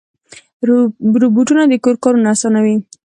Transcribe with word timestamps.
روبوټونه 1.21 1.63
د 1.67 1.73
کور 1.83 1.95
کارونه 2.03 2.27
اسانوي. 2.35 2.75